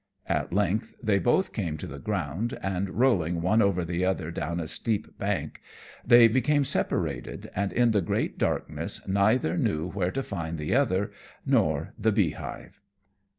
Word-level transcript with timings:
At 0.25 0.51
length 0.51 0.95
they 1.03 1.19
both 1.19 1.53
came 1.53 1.77
to 1.77 1.85
the 1.85 1.99
ground, 1.99 2.57
and, 2.63 2.89
rolling 2.89 3.39
one 3.39 3.61
over 3.61 3.85
the 3.85 4.03
other 4.03 4.31
down 4.31 4.59
a 4.59 4.67
steep 4.67 5.19
bank, 5.19 5.61
they 6.03 6.27
became 6.27 6.65
separated, 6.65 7.51
and 7.55 7.71
in 7.71 7.91
the 7.91 8.01
great 8.01 8.39
darkness 8.39 9.07
neither 9.07 9.55
knew 9.59 9.91
where 9.91 10.09
to 10.09 10.23
find 10.23 10.57
the 10.57 10.73
other 10.73 11.11
nor 11.45 11.93
the 11.99 12.11
beehive. 12.11 12.81